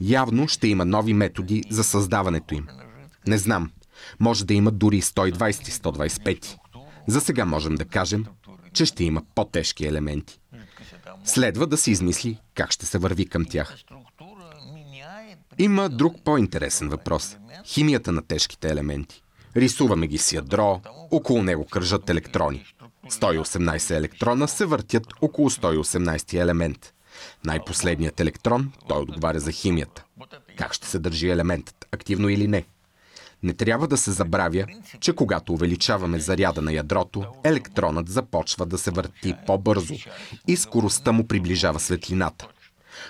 Явно 0.00 0.48
ще 0.48 0.68
има 0.68 0.84
нови 0.84 1.14
методи 1.14 1.62
за 1.70 1.84
създаването 1.84 2.54
им. 2.54 2.66
Не 3.26 3.38
знам. 3.38 3.70
Може 4.20 4.44
да 4.44 4.54
има 4.54 4.70
дори 4.70 5.02
120, 5.02 5.52
125. 5.52 6.56
За 7.06 7.20
сега 7.20 7.44
можем 7.44 7.74
да 7.74 7.84
кажем, 7.84 8.26
че 8.72 8.86
ще 8.86 9.04
има 9.04 9.22
по-тежки 9.34 9.86
елементи. 9.86 10.40
Следва 11.24 11.66
да 11.66 11.76
се 11.76 11.90
измисли 11.90 12.38
как 12.54 12.72
ще 12.72 12.86
се 12.86 12.98
върви 12.98 13.26
към 13.26 13.44
тях. 13.44 13.76
Има 15.60 15.88
друг 15.88 16.16
по-интересен 16.24 16.88
въпрос. 16.88 17.36
Химията 17.64 18.12
на 18.12 18.22
тежките 18.22 18.68
елементи. 18.68 19.22
Рисуваме 19.56 20.06
ги 20.06 20.18
с 20.18 20.32
ядро, 20.32 20.80
около 21.10 21.42
него 21.42 21.64
кръжат 21.64 22.10
електрони. 22.10 22.64
118 23.10 23.96
електрона 23.96 24.48
се 24.48 24.66
въртят 24.66 25.06
около 25.20 25.50
118 25.50 26.40
елемент. 26.40 26.92
Най-последният 27.44 28.20
електрон, 28.20 28.72
той 28.88 28.98
отговаря 28.98 29.40
за 29.40 29.52
химията. 29.52 30.04
Как 30.56 30.72
ще 30.72 30.86
се 30.86 30.98
държи 30.98 31.28
елементът, 31.28 31.88
активно 31.92 32.28
или 32.28 32.48
не? 32.48 32.64
Не 33.42 33.54
трябва 33.54 33.88
да 33.88 33.96
се 33.96 34.10
забравя, 34.10 34.66
че 35.00 35.12
когато 35.12 35.52
увеличаваме 35.52 36.20
заряда 36.20 36.62
на 36.62 36.72
ядрото, 36.72 37.24
електронът 37.44 38.08
започва 38.08 38.66
да 38.66 38.78
се 38.78 38.90
върти 38.90 39.34
по-бързо 39.46 39.94
и 40.48 40.56
скоростта 40.56 41.12
му 41.12 41.26
приближава 41.26 41.80
светлината. 41.80 42.48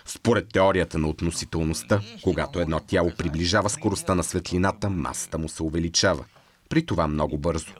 Според 0.05 0.49
теорията 0.53 0.99
на 0.99 1.09
относителността, 1.09 2.01
когато 2.23 2.61
едно 2.61 2.81
тяло 2.81 3.13
приближава 3.19 3.71
скоростта 3.71 4.15
на 4.15 4.25
светлината, 4.25 4.91
масата 4.91 5.39
му 5.39 5.49
се 5.49 5.63
увеличава. 5.63 6.25
При 6.69 6.87
това 6.87 7.09
много 7.09 7.39
бързо. 7.39 7.73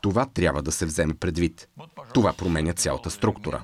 Това 0.00 0.26
трябва 0.26 0.62
да 0.62 0.72
се 0.72 0.86
вземе 0.86 1.14
предвид. 1.14 1.68
Това 2.14 2.32
променя 2.32 2.72
цялата 2.72 3.10
структура. 3.10 3.62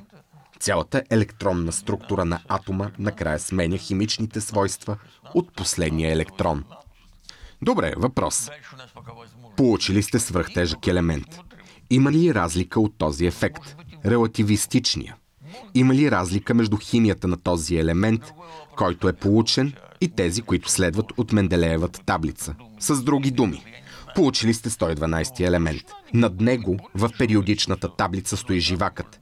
Цялата 0.60 1.02
електронна 1.10 1.72
структура 1.72 2.24
на 2.24 2.40
атома 2.48 2.90
накрая 2.98 3.38
сменя 3.38 3.76
химичните 3.76 4.40
свойства 4.40 4.96
от 5.34 5.52
последния 5.52 6.12
електрон. 6.12 6.64
Добре, 7.62 7.92
въпрос. 7.96 8.50
Получили 9.56 10.02
сте 10.02 10.18
свръхтежък 10.18 10.86
елемент. 10.86 11.40
Има 11.90 12.12
ли 12.12 12.34
разлика 12.34 12.80
от 12.80 12.98
този 12.98 13.26
ефект? 13.26 13.76
Релативистичния. 14.06 15.16
Има 15.74 15.94
ли 15.94 16.10
разлика 16.10 16.54
между 16.54 16.76
химията 16.76 17.28
на 17.28 17.36
този 17.36 17.76
елемент, 17.76 18.22
който 18.76 19.08
е 19.08 19.12
получен, 19.12 19.72
и 20.00 20.08
тези, 20.08 20.42
които 20.42 20.70
следват 20.70 21.06
от 21.16 21.32
Менделеевата 21.32 22.00
таблица? 22.06 22.54
С 22.78 23.02
други 23.02 23.30
думи, 23.30 23.64
получили 24.14 24.54
сте 24.54 24.70
112 24.70 25.46
елемент. 25.46 25.82
Над 26.14 26.40
него 26.40 26.76
в 26.94 27.10
периодичната 27.18 27.96
таблица 27.96 28.36
стои 28.36 28.60
живакът. 28.60 29.20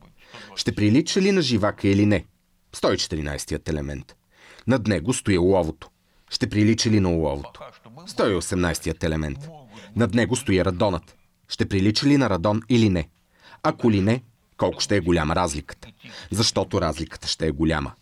Ще 0.57 0.75
прилича 0.75 1.21
ли 1.21 1.33
на 1.33 1.43
живака 1.43 1.88
или 1.88 2.07
не? 2.07 2.25
114 2.76 3.69
елемент. 3.69 4.17
Над 4.67 4.87
него 4.87 5.12
стои 5.12 5.38
оловото. 5.38 5.88
Ще 6.31 6.49
прилича 6.49 6.90
ли 6.90 7.00
на 7.00 7.11
оловото? 7.11 7.61
118 8.09 9.05
елемент. 9.05 9.38
Над 9.97 10.14
него 10.14 10.37
стои 10.37 10.64
радонът. 10.64 11.17
Ще 11.49 11.69
прилича 11.69 12.07
ли 12.07 12.17
на 12.17 12.31
радон 12.31 12.62
или 12.69 12.88
не? 12.88 13.09
Ако 13.62 13.90
ли 13.90 14.00
не, 14.00 14.23
колко 14.59 14.81
ще 14.81 14.97
е 14.97 15.00
голяма 15.00 15.37
разликата? 15.37 15.88
Защото 16.31 16.81
разликата 16.81 17.29
ще 17.29 17.47
е 17.47 17.50
голяма. 17.50 17.93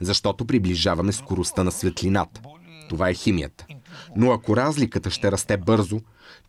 Защото 0.00 0.44
приближаваме 0.44 1.12
скоростта 1.12 1.64
на 1.64 1.72
светлината. 1.72 2.40
Това 2.88 3.08
е 3.08 3.14
химията. 3.14 3.66
Но 4.16 4.32
ако 4.32 4.56
разликата 4.56 5.10
ще 5.10 5.32
расте 5.32 5.56
бързо, 5.56 6.00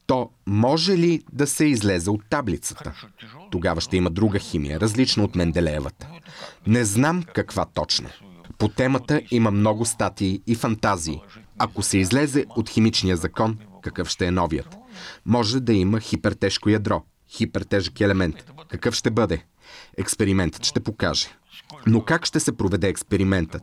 то 0.07 0.29
може 0.45 0.97
ли 0.97 1.23
да 1.31 1.47
се 1.47 1.65
излезе 1.65 2.09
от 2.09 2.21
таблицата? 2.29 2.93
Тогава 3.51 3.81
ще 3.81 3.97
има 3.97 4.09
друга 4.09 4.39
химия, 4.39 4.79
различна 4.79 5.23
от 5.23 5.35
Менделеевата. 5.35 6.07
Не 6.67 6.85
знам 6.85 7.23
каква 7.33 7.65
точно. 7.65 8.09
По 8.57 8.67
темата 8.67 9.21
има 9.31 9.51
много 9.51 9.85
статии 9.85 10.41
и 10.47 10.55
фантазии. 10.55 11.21
Ако 11.57 11.83
се 11.83 11.97
излезе 11.97 12.45
от 12.55 12.69
химичния 12.69 13.17
закон, 13.17 13.57
какъв 13.81 14.09
ще 14.09 14.25
е 14.25 14.31
новият? 14.31 14.75
Може 15.25 15.59
да 15.59 15.73
има 15.73 15.99
хипертежко 15.99 16.69
ядро, 16.69 17.03
хипертежък 17.29 18.01
елемент. 18.01 18.35
Какъв 18.69 18.95
ще 18.95 19.11
бъде? 19.11 19.43
Експериментът 19.97 20.65
ще 20.65 20.79
покаже. 20.79 21.27
Но 21.85 22.01
как 22.01 22.25
ще 22.25 22.39
се 22.39 22.57
проведе 22.57 22.87
експериментът? 22.87 23.61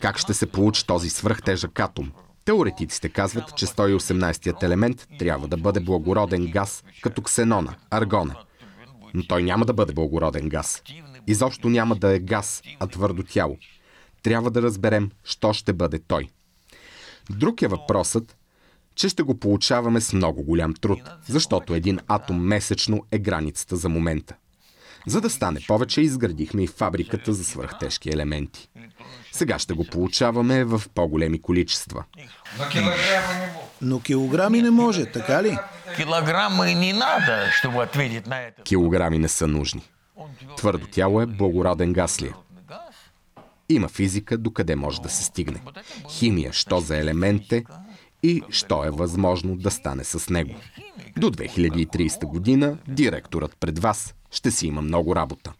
Как 0.00 0.18
ще 0.18 0.34
се 0.34 0.46
получи 0.46 0.86
този 0.86 1.10
свръхтежък 1.10 1.80
атом? 1.80 2.12
Теоретиците 2.44 3.08
казват, 3.08 3.56
че 3.56 3.66
118-ят 3.66 4.62
елемент 4.62 5.08
трябва 5.18 5.48
да 5.48 5.56
бъде 5.56 5.80
благороден 5.80 6.46
газ, 6.46 6.84
като 7.02 7.22
ксенона, 7.22 7.74
аргона. 7.90 8.34
Но 9.14 9.26
той 9.26 9.42
няма 9.42 9.64
да 9.64 9.72
бъде 9.72 9.92
благороден 9.92 10.48
газ. 10.48 10.82
Изобщо 11.26 11.68
няма 11.68 11.96
да 11.96 12.14
е 12.14 12.18
газ, 12.18 12.62
а 12.80 12.86
твърдо 12.86 13.22
тяло. 13.22 13.56
Трябва 14.22 14.50
да 14.50 14.62
разберем, 14.62 15.10
що 15.24 15.52
ще 15.52 15.72
бъде 15.72 15.98
той. 15.98 16.28
Друг 17.30 17.62
е 17.62 17.68
въпросът, 17.68 18.36
че 18.94 19.08
ще 19.08 19.22
го 19.22 19.38
получаваме 19.38 20.00
с 20.00 20.12
много 20.12 20.42
голям 20.42 20.74
труд, 20.74 21.00
защото 21.28 21.74
един 21.74 21.98
атом 22.06 22.40
месечно 22.40 23.02
е 23.10 23.18
границата 23.18 23.76
за 23.76 23.88
момента. 23.88 24.34
За 25.06 25.20
да 25.20 25.30
стане 25.30 25.60
повече, 25.68 26.00
изградихме 26.00 26.62
и 26.62 26.66
фабриката 26.66 27.32
за 27.32 27.44
свръхтежки 27.44 28.10
елементи. 28.10 28.68
Сега 29.32 29.58
ще 29.58 29.74
го 29.74 29.84
получаваме 29.84 30.64
в 30.64 30.82
по-големи 30.94 31.42
количества. 31.42 32.04
Но 33.82 33.96
не 33.96 34.02
килограми 34.02 34.62
не 34.62 34.70
може, 34.70 35.06
така 35.06 35.42
ли? 35.42 35.58
Килограммы 35.96 36.72
и 36.72 36.74
не 36.74 36.92
надо, 36.92 37.32
чтобы 37.58 37.76
ответить 37.82 38.26
на 38.26 38.38
это. 38.40 38.62
Килограми 38.62 39.18
не 39.18 39.28
са 39.28 39.46
нужни. 39.46 39.82
Твърдо 40.56 40.86
тяло 40.86 41.20
е 41.20 41.26
благороден 41.26 41.92
газ 41.92 42.22
ли? 42.22 42.26
е? 42.26 42.32
Има 43.68 43.88
физика 43.88 44.38
докъде 44.38 44.76
може 44.76 45.02
да 45.02 45.08
се 45.08 45.24
стигне. 45.24 45.62
Химия, 46.10 46.52
що 46.52 46.80
за 46.80 46.96
елемент 46.96 47.52
е 47.52 47.64
и 48.22 48.42
що 48.48 48.84
е 48.84 48.90
възможно 48.90 49.56
да 49.56 49.70
стане 49.70 50.04
с 50.04 50.30
него. 50.30 50.54
До 51.16 51.30
2030 51.30 52.26
година 52.26 52.78
директорът 52.88 53.56
пред 53.60 53.78
вас 53.78 54.14
ще 54.30 54.50
си 54.50 54.66
има 54.66 54.82
много 54.82 55.16
работа. 55.16 55.52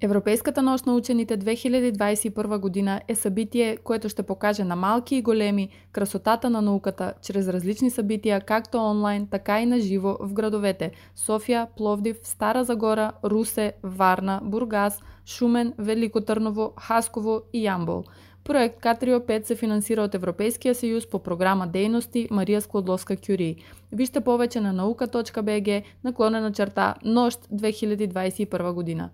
Европейската 0.00 0.62
нощ 0.62 0.86
на 0.86 0.94
учените 0.94 1.38
2021 1.38 2.58
година 2.58 3.00
е 3.08 3.14
събитие, 3.14 3.76
което 3.76 4.08
ще 4.08 4.22
покаже 4.22 4.64
на 4.64 4.76
малки 4.76 5.16
и 5.16 5.22
големи 5.22 5.68
красотата 5.92 6.50
на 6.50 6.62
науката 6.62 7.14
чрез 7.22 7.48
различни 7.48 7.90
събития, 7.90 8.40
както 8.40 8.78
онлайн, 8.78 9.26
така 9.30 9.60
и 9.60 9.66
на 9.66 9.80
живо 9.80 10.16
в 10.20 10.32
градовете 10.32 10.90
София, 11.16 11.66
Пловдив, 11.76 12.16
Стара 12.22 12.64
Загора, 12.64 13.12
Русе, 13.24 13.72
Варна, 13.82 14.40
Бургас, 14.44 15.00
Шумен, 15.26 15.74
Велико 15.78 16.20
Търново, 16.20 16.72
Хасково 16.76 17.40
и 17.52 17.64
Ямбол. 17.64 18.04
Проект 18.48 18.80
Катрио 18.80 19.20
5 19.20 19.46
се 19.46 19.56
финансира 19.56 20.02
от 20.02 20.14
Европейския 20.14 20.74
съюз 20.74 21.10
по 21.10 21.22
програма 21.22 21.66
Дейности 21.66 22.28
Мария 22.30 22.60
Складловска 22.60 23.16
Кюри. 23.16 23.56
Вижте 23.92 24.20
повече 24.20 24.60
на 24.60 24.72
наука.бг 24.72 25.82
наклонена 26.04 26.52
черта 26.52 26.94
нощ 27.04 27.40
2021 27.52 28.72
година. 28.72 29.10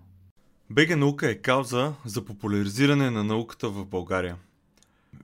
БГ 0.69 0.97
наука 0.97 1.29
е 1.29 1.35
кауза 1.35 1.93
за 2.05 2.25
популяризиране 2.25 3.11
на 3.11 3.23
науката 3.23 3.69
в 3.69 3.85
България. 3.85 4.35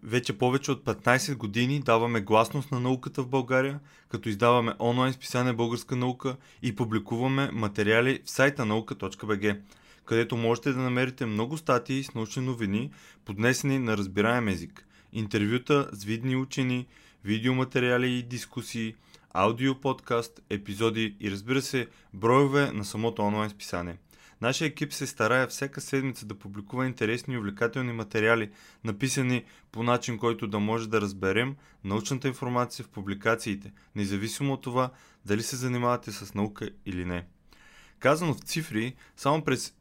Вече 0.04 0.38
повече 0.38 0.72
от 0.72 0.84
15 0.84 1.38
години 1.38 1.80
даваме 1.80 2.22
гласност 2.22 2.72
на 2.72 2.80
науката 2.80 3.24
в 3.24 3.28
България, 3.28 3.80
като 4.10 4.30
издаваме 4.30 4.74
онлайн 4.80 5.14
списание 5.14 5.54
Българска 5.54 5.96
наука 5.96 6.36
и 6.62 6.76
публикуваме 6.76 7.50
материали 7.54 8.20
в 8.26 8.30
сайта 8.32 8.66
наука.бг, 8.66 9.56
където 10.06 10.38
можете 10.38 10.74
да 10.74 10.80
намерите 10.80 11.26
много 11.26 11.58
статии 11.58 12.04
с 12.04 12.14
научни 12.14 12.46
новини, 12.46 12.92
поднесени 13.26 13.80
на 13.80 13.98
разбираем 13.98 14.48
език, 14.48 14.88
интервюта 15.14 15.90
с 15.92 16.04
видни 16.04 16.36
учени, 16.36 16.88
видеоматериали 17.24 18.12
и 18.12 18.24
дискусии, 18.24 18.96
аудио 19.34 19.76
подкаст, 19.76 20.42
епизоди 20.50 21.16
и 21.20 21.32
разбира 21.32 21.62
се, 21.62 21.88
броеве 22.14 22.72
на 22.72 22.86
самото 22.86 23.22
онлайн 23.22 23.50
списание– 23.50 23.98
Нашия 24.42 24.68
екип 24.68 24.94
се 24.94 25.08
старае 25.08 25.48
всяка 25.48 25.82
седмица 25.82 26.26
да 26.26 26.40
публикува 26.40 26.86
интересни 26.86 27.34
и 27.34 27.38
увлекателни 27.38 27.94
материали, 27.94 28.52
написани 28.84 29.44
по 29.72 29.84
начин, 29.84 30.18
който 30.18 30.48
да 30.48 30.60
може 30.60 30.90
да 30.90 31.02
разберем 31.02 31.56
научната 31.84 32.28
информация 32.28 32.86
в 32.86 32.90
публикациите, 32.90 33.72
независимо 33.96 34.54
от 34.54 34.62
това 34.62 34.92
дали 35.26 35.44
се 35.44 35.56
занимавате 35.56 36.12
с 36.12 36.34
наука 36.34 36.70
или 36.86 37.06
не. 37.06 37.26
Казано 38.00 38.34
в 38.34 38.40
цифри, 38.40 38.96
само 39.18 39.44
през 39.44 39.74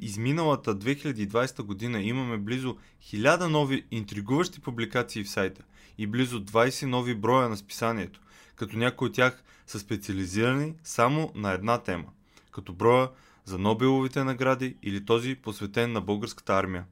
изминалата 0.00 0.78
2020 0.78 1.62
година 1.62 2.02
имаме 2.02 2.38
близо 2.38 2.76
1000 3.02 3.46
нови 3.46 3.84
интригуващи 3.90 4.60
публикации 4.60 5.24
в 5.24 5.30
сайта 5.30 5.62
и 5.98 6.06
близо 6.06 6.44
20 6.44 6.86
нови 6.86 7.14
броя 7.14 7.48
на 7.48 7.56
списанието, 7.56 8.20
като 8.56 8.78
някои 8.78 9.08
от 9.08 9.14
тях 9.14 9.42
са 9.66 9.78
специализирани 9.78 10.74
само 10.84 11.32
на 11.34 11.52
една 11.52 11.78
тема, 11.78 12.06
като 12.50 12.72
броя 12.72 13.08
за 13.44 13.58
Нобеловите 13.58 14.24
награди 14.24 14.76
или 14.82 15.04
този 15.04 15.34
посветен 15.34 15.92
на 15.92 16.00
българската 16.00 16.54
армия, 16.54 16.84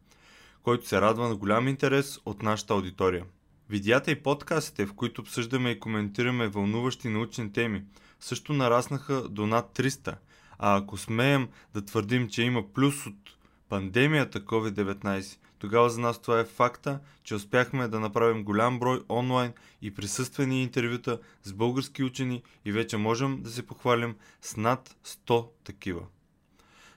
който 0.63 0.89
се 0.89 1.01
радва 1.01 1.29
на 1.29 1.37
голям 1.37 1.69
интерес 1.69 2.19
от 2.25 2.43
нашата 2.43 2.75
аудитория. 2.75 3.25
Видеята 3.71 4.11
и 4.11 4.23
подкастите, 4.23 4.87
в 4.87 4.95
които 4.95 5.21
обсъждаме 5.21 5.71
и 5.71 5.81
коментираме 5.81 6.49
вълнуващи 6.49 7.09
научни 7.09 7.53
теми, 7.53 7.83
също 8.21 8.53
нараснаха 8.53 9.29
до 9.29 9.47
над 9.47 9.79
300, 9.79 10.15
а 10.59 10.77
ако 10.77 10.97
смеем 10.97 11.49
да 11.75 11.85
твърдим, 11.85 12.29
че 12.29 12.43
има 12.43 12.73
плюс 12.73 13.07
от 13.07 13.15
пандемията 13.69 14.41
COVID-19, 14.41 15.39
тогава 15.59 15.91
за 15.91 16.01
нас 16.01 16.23
това 16.23 16.41
е 16.41 16.45
факта, 16.45 17.01
че 17.25 17.35
успяхме 17.35 17.89
да 17.89 18.01
направим 18.01 18.45
голям 18.45 18.79
брой 18.79 19.03
онлайн 19.09 19.53
и 19.83 19.95
присъствени 19.95 20.63
интервюта 20.63 21.21
с 21.43 21.53
български 21.53 22.03
учени 22.03 22.43
и 22.65 22.73
вече 22.73 22.97
можем 22.97 23.43
да 23.43 23.51
се 23.51 23.67
похвалим 23.67 24.17
с 24.43 24.57
над 24.57 24.97
100 25.05 25.49
такива. 25.65 26.03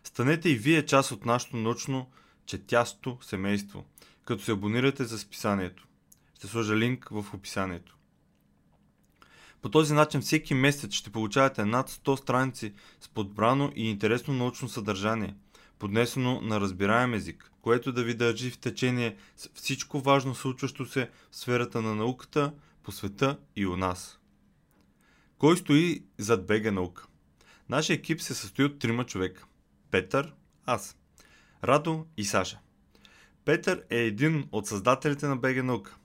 Станете 0.03 0.49
и 0.49 0.55
вие 0.55 0.85
част 0.85 1.11
от 1.11 1.25
нашето 1.25 1.57
научно 1.57 2.11
четясто 2.45 3.17
семейство, 3.21 3.85
като 4.25 4.43
се 4.43 4.51
абонирате 4.51 5.03
за 5.03 5.19
списанието. 5.19 5.87
Ще 6.35 6.47
сложа 6.47 6.75
линк 6.75 7.07
в 7.11 7.25
описанието. 7.33 7.98
По 9.61 9.69
този 9.69 9.93
начин 9.93 10.21
всеки 10.21 10.53
месец 10.53 10.93
ще 10.93 11.09
получавате 11.09 11.65
над 11.65 11.89
100 11.89 12.15
страници 12.15 12.73
с 13.01 13.09
подбрано 13.09 13.71
и 13.75 13.89
интересно 13.89 14.33
научно 14.33 14.69
съдържание, 14.69 15.35
поднесено 15.79 16.41
на 16.41 16.61
разбираем 16.61 17.13
език, 17.13 17.51
което 17.61 17.91
да 17.91 18.03
ви 18.03 18.13
държи 18.13 18.51
в 18.51 18.57
течение 18.57 19.15
с 19.37 19.49
всичко 19.53 19.99
важно 19.99 20.35
случващо 20.35 20.85
се 20.85 21.09
в 21.31 21.35
сферата 21.35 21.81
на 21.81 21.95
науката, 21.95 22.53
по 22.83 22.91
света 22.91 23.37
и 23.55 23.67
у 23.67 23.77
нас. 23.77 24.19
Кой 25.37 25.57
стои 25.57 26.03
зад 26.17 26.47
БГ 26.47 26.71
наука? 26.71 27.05
Нашия 27.69 27.95
екип 27.95 28.21
се 28.21 28.33
състои 28.33 28.65
от 28.65 28.79
трима 28.79 29.05
човека. 29.05 29.45
Петър, 29.91 30.33
аз, 30.65 30.97
Радо 31.63 32.05
и 32.17 32.25
Саша. 32.25 32.59
Петър 33.45 33.83
е 33.89 33.97
един 33.97 34.47
от 34.51 34.67
създателите 34.67 35.27
на 35.27 35.35
БГ 35.35 35.63
Наука. 35.63 35.97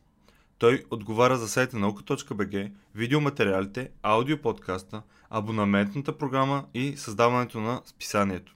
Той 0.65 0.85
отговаря 0.91 1.37
за 1.37 1.49
сайта 1.49 1.79
наука.бг, 1.79 2.71
видеоматериалите, 2.95 3.91
аудиоподкаста, 4.03 5.03
абонаментната 5.31 6.19
програма 6.19 6.65
и 6.75 6.97
създаването 6.97 7.61
на 7.61 7.83
списанието. 7.87 8.55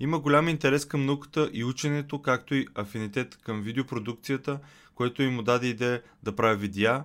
Има 0.00 0.18
голям 0.18 0.48
интерес 0.48 0.84
към 0.84 1.06
науката 1.06 1.50
и 1.52 1.64
ученето, 1.64 2.22
както 2.22 2.54
и 2.54 2.66
афинитет 2.74 3.36
към 3.36 3.62
видеопродукцията, 3.62 4.58
което 4.94 5.22
им 5.22 5.44
даде 5.44 5.66
идея 5.66 6.02
да 6.22 6.36
прави 6.36 6.60
видеа 6.60 7.04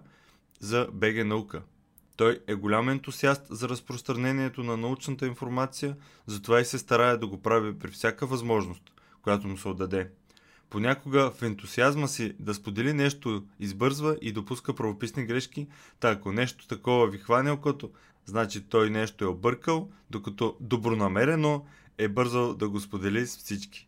за 0.59 0.87
БГ 0.93 1.25
Наука– 1.25 1.61
той 2.17 2.39
е 2.47 2.55
голям 2.55 2.89
ентусиаст 2.89 3.41
за 3.49 3.69
разпространението 3.69 4.63
на 4.63 4.77
научната 4.77 5.27
информация, 5.27 5.95
затова 6.25 6.59
и 6.59 6.65
се 6.65 6.79
старае 6.79 7.17
да 7.17 7.27
го 7.27 7.41
прави 7.41 7.79
при 7.79 7.91
всяка 7.91 8.25
възможност, 8.25 8.83
която 9.21 9.47
му 9.47 9.57
се 9.57 9.67
отдаде. 9.67 10.09
Понякога 10.69 11.31
в 11.31 11.41
ентусиазма 11.41 12.07
си 12.07 12.33
да 12.39 12.53
сподели 12.53 12.93
нещо 12.93 13.43
избързва 13.59 14.17
и 14.21 14.31
допуска 14.31 14.73
правописни 14.73 15.25
грешки, 15.25 15.67
та 15.99 16.09
ако 16.09 16.31
нещо 16.31 16.67
такова 16.67 17.07
ви 17.07 17.17
хване 17.17 17.51
окото, 17.51 17.91
значи 18.25 18.61
той 18.61 18.89
нещо 18.89 19.25
е 19.25 19.27
объркал, 19.27 19.89
докато 20.09 20.57
добронамерено 20.59 21.65
е 21.97 22.07
бързал 22.07 22.53
да 22.53 22.69
го 22.69 22.79
сподели 22.79 23.27
с 23.27 23.37
всички. 23.37 23.87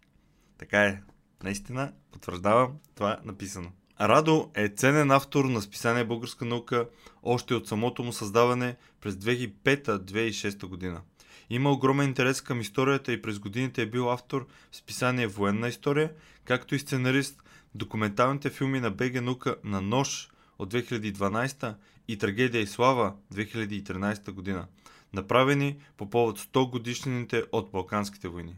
Така 0.57 0.83
е. 0.83 1.01
Наистина, 1.43 1.93
потвърждавам 2.11 2.71
това 2.95 3.11
е 3.11 3.25
написано. 3.27 3.71
Радо 4.01 4.51
е 4.55 4.69
ценен 4.69 5.11
автор 5.11 5.45
на 5.45 5.61
списание 5.61 6.05
Българска 6.05 6.45
наука 6.45 6.87
още 7.23 7.53
от 7.53 7.67
самото 7.67 8.03
му 8.03 8.13
създаване 8.13 8.75
през 9.01 9.15
2005-2006 9.15 10.65
година. 10.65 11.01
Има 11.49 11.71
огромен 11.71 12.07
интерес 12.07 12.41
към 12.41 12.61
историята 12.61 13.13
и 13.13 13.21
през 13.21 13.39
годините 13.39 13.81
е 13.81 13.89
бил 13.89 14.11
автор 14.11 14.47
в 14.71 14.75
списание 14.75 15.27
Военна 15.27 15.67
история, 15.67 16.11
както 16.45 16.75
и 16.75 16.79
сценарист 16.79 17.43
документалните 17.75 18.49
филми 18.49 18.79
на 18.79 18.91
БГ 18.91 19.21
Наука 19.21 19.55
на 19.63 19.81
Нож 19.81 20.29
от 20.59 20.73
2012 20.73 21.75
и 22.07 22.17
Трагедия 22.17 22.61
и 22.61 22.67
слава 22.67 23.13
2013 23.33 24.31
година, 24.31 24.67
направени 25.13 25.77
по 25.97 26.09
повод 26.09 26.39
100 26.39 26.69
годишнините 26.69 27.43
от 27.51 27.71
Балканските 27.71 28.27
войни. 28.27 28.55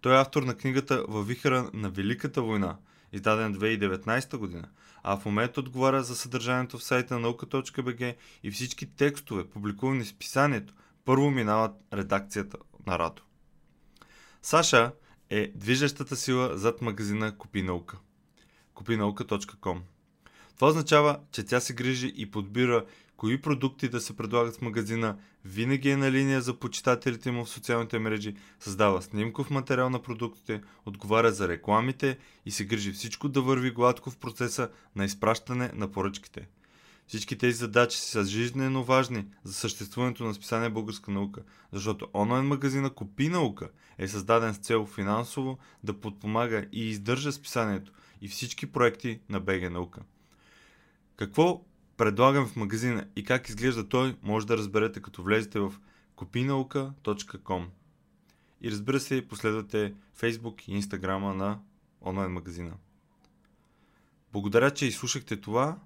Той 0.00 0.14
е 0.14 0.20
автор 0.20 0.42
на 0.42 0.54
книгата 0.54 1.04
Във 1.08 1.26
вихара 1.26 1.70
на 1.72 1.90
Великата 1.90 2.42
война– 2.42 2.76
издаден 3.12 3.54
2019 3.54 4.36
година, 4.36 4.68
а 5.02 5.16
в 5.16 5.24
момента 5.24 5.60
отговаря 5.60 6.02
за 6.02 6.16
съдържанието 6.16 6.78
в 6.78 6.84
сайта 6.84 7.14
на 7.14 7.20
наука.бг 7.20 8.14
и 8.42 8.50
всички 8.50 8.86
текстове, 8.86 9.44
публикувани 9.44 10.04
в 10.04 10.14
писанието, 10.14 10.74
първо 11.06 11.30
минават 11.30 11.72
редакцията 11.92 12.58
на 12.86 12.98
Радо. 12.98 13.22
Саша 14.42 14.92
е 15.30 15.52
движещата 15.54 16.16
сила 16.16 16.58
зад 16.58 16.82
магазина 16.82 17.38
Купи 17.38 17.62
наука. 17.62 17.98
Купинаука.com 18.74 19.78
Това 20.54 20.68
означава, 20.68 21.20
че 21.32 21.44
тя 21.44 21.60
се 21.60 21.74
грижи 21.74 22.12
и 22.16 22.30
подбира 22.30 22.84
кои 23.16 23.40
продукти 23.40 23.88
да 23.88 24.00
се 24.00 24.16
предлагат 24.16 24.56
в 24.56 24.62
магазина, 24.62 25.16
винаги 25.44 25.90
е 25.90 25.96
на 25.96 26.12
линия 26.12 26.40
за 26.40 26.58
почитателите 26.58 27.30
му 27.30 27.44
в 27.44 27.50
социалните 27.50 27.98
мрежи, 27.98 28.36
създава 28.60 29.02
снимков 29.02 29.50
материал 29.50 29.90
на 29.90 30.02
продуктите, 30.02 30.62
отговаря 30.86 31.32
за 31.32 31.48
рекламите 31.48 32.18
и 32.46 32.50
се 32.50 32.64
грижи 32.64 32.92
всичко 32.92 33.28
да 33.28 33.42
върви 33.42 33.70
гладко 33.70 34.10
в 34.10 34.16
процеса 34.16 34.70
на 34.96 35.04
изпращане 35.04 35.70
на 35.74 35.92
поръчките. 35.92 36.48
Всички 37.06 37.38
тези 37.38 37.58
задачи 37.58 37.98
са 37.98 38.24
жизненно 38.24 38.84
важни 38.84 39.26
за 39.44 39.54
съществуването 39.54 40.24
на 40.24 40.34
списание 40.34 40.70
Българска 40.70 41.10
наука, 41.10 41.42
защото 41.72 42.08
онлайн 42.14 42.44
магазина 42.44 42.90
Купи 42.90 43.28
наука 43.28 43.68
е 43.98 44.08
създаден 44.08 44.54
с 44.54 44.58
цел 44.58 44.86
финансово 44.86 45.58
да 45.84 46.00
подпомага 46.00 46.66
и 46.72 46.88
издържа 46.88 47.32
списанието 47.32 47.92
и 48.20 48.28
всички 48.28 48.72
проекти 48.72 49.20
на 49.28 49.40
БГ 49.40 49.70
наука. 49.70 50.00
Какво 51.16 51.64
предлагам 51.96 52.46
в 52.46 52.56
магазина 52.56 53.06
и 53.16 53.24
как 53.24 53.48
изглежда 53.48 53.88
той, 53.88 54.16
може 54.22 54.46
да 54.46 54.56
разберете 54.56 55.00
като 55.00 55.22
влезете 55.22 55.60
в 55.60 55.74
kopinauka.com 56.16 57.66
и 58.60 58.70
разбира 58.70 59.00
се, 59.00 59.28
последвате 59.28 59.94
Facebook 60.20 60.68
и 60.68 60.82
Instagram 60.82 61.34
на 61.34 61.60
онлайн 62.02 62.32
магазина. 62.32 62.72
Благодаря, 64.32 64.70
че 64.70 64.86
изслушахте 64.86 65.40
това 65.40 65.78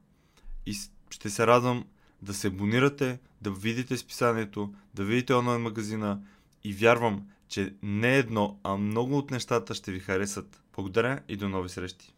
и 0.67 0.75
ще 1.11 1.31
се 1.31 1.47
радвам 1.47 1.85
да 2.23 2.35
се 2.35 2.47
абонирате, 2.47 3.19
да 3.43 3.51
видите 3.51 3.97
списанието, 3.97 4.75
да 4.95 5.05
видите 5.05 5.35
онлайн 5.35 5.63
магазина 5.63 6.21
и 6.65 6.73
вярвам, 6.73 7.27
че 7.49 7.75
не 7.83 8.17
едно, 8.17 8.59
а 8.63 8.77
много 8.77 9.19
от 9.19 9.31
нещата 9.31 9.75
ще 9.75 9.93
ви 9.93 10.01
харесат. 10.01 10.63
Благодаря 10.75 11.21
и 11.29 11.37
до 11.37 11.49
нови 11.49 11.69
срещи! 11.69 12.15